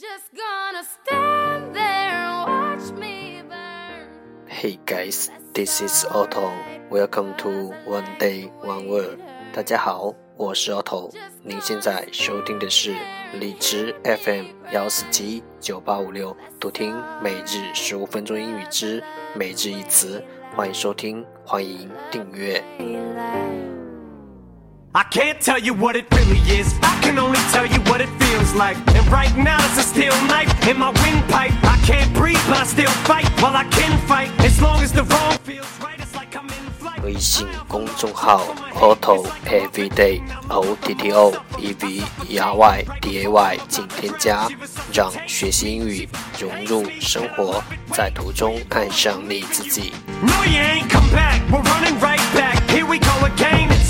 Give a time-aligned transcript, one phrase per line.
[0.00, 4.08] Just gonna stand there and watch me burn.
[4.46, 6.54] Hey guys, this is Otto.
[6.88, 9.18] Welcome to One Day One Word.
[9.52, 11.12] 大家好，我是 Otto。
[11.42, 12.96] 您现在收听的是
[13.38, 19.04] 荔枝 FM 幺四七九八五六，读听每日十五分钟英语之
[19.34, 20.24] 每日一词。
[20.56, 22.64] 欢迎收听，欢迎订阅。
[24.93, 26.73] I can't tell you what it really is.
[26.81, 28.77] I can only tell you what it feels like.
[28.95, 31.51] And right now it's a steel knife in my windpipe.
[31.63, 33.27] I can't breathe, but I still fight.
[33.41, 36.71] While I can fight, as long as the wrong feels right, it's like I'm in
[36.79, 37.03] flight.
[37.03, 38.41] 微信公众号
[38.79, 44.47] Otto Everyday O T T O E V E R Y D A Y，请添加，
[44.93, 46.07] 让学习英语
[46.39, 49.91] 融入生活，在途中爱上你自己。
[50.21, 51.41] No, you ain't come back.
[51.51, 52.61] We're running right back.
[52.69, 53.67] Here we go again.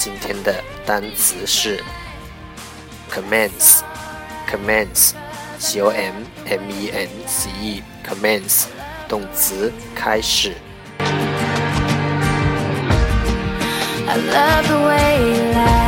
[0.00, 1.82] 今天的单词是
[3.10, 3.80] commence.
[4.48, 5.12] Commence.
[5.58, 7.82] C O M M E N C E.
[8.06, 8.66] Commence.
[9.08, 10.54] 动词开始。
[14.08, 15.86] I love the way you lie.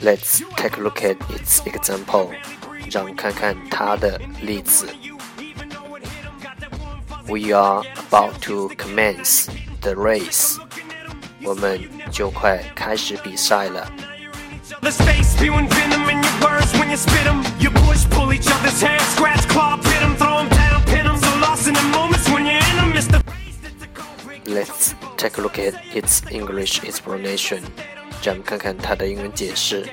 [0.00, 2.30] Let's take a look at its example.
[2.90, 4.88] 让我们看看它的例子。
[7.28, 9.48] We are about to commence
[9.80, 10.58] the race.
[11.42, 13.90] 我们就快开始比赛了。
[14.82, 17.42] other's face, spewing venom in your words when you spit 'em.
[17.58, 21.16] You push, pull each other's hair, scratch, claw, pit 'em, throw 'em down, pin 'em.
[21.18, 23.20] So lost in the moments when you're in 'em, it's the
[24.46, 27.62] Let's take a look at its English explanation.
[28.22, 29.88] 让我们看看它的英文解释。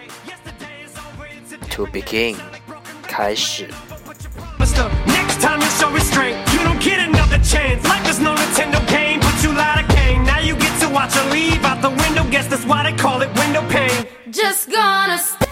[1.72, 2.36] To begin，
[3.08, 3.70] 开始。
[4.60, 6.38] Mister, Next time you show restraint,
[14.48, 15.50] Just gonna stand.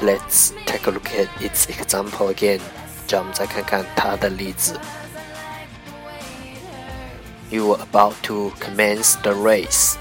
[0.00, 2.60] Let's take a look at its example again.
[3.08, 4.78] 让我们再看看它的例子。
[7.50, 9.96] You are about to commence the race.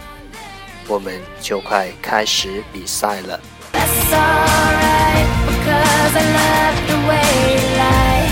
[0.87, 3.41] 我们就快开始比赛了。
[3.73, 8.29] That's alright because I love the way you lie.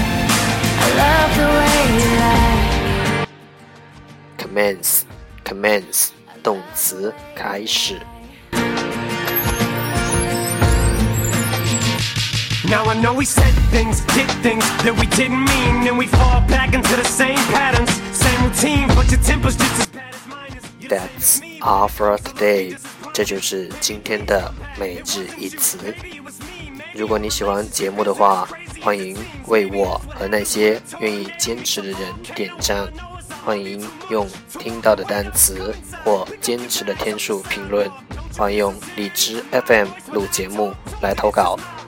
[0.78, 3.26] I love the way you lie.
[4.38, 5.02] Commence,
[5.44, 6.10] commence，
[6.44, 8.00] 动词开始。
[12.75, 16.41] Now I know we said things, did things that we didn't mean, and we fall
[16.49, 20.89] back into the same patterns, same routine, but your temper's just as bad as mine.
[20.89, 22.77] That's all for today.
[23.13, 25.95] 这就是今天的每日一词。
[26.93, 28.49] 如果你喜欢节目的话，
[28.83, 32.01] 欢迎为我和那些愿意坚持的人
[32.35, 32.89] 点赞。
[33.45, 35.73] 欢迎用听到的单词
[36.05, 37.89] 或坚持的天数评论。
[38.37, 41.57] 欢迎用荔枝 FM 录节目来投稿。